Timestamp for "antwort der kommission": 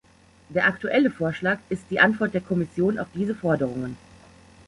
1.99-2.97